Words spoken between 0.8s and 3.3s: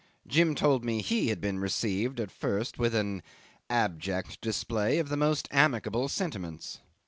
me he had been received at first with an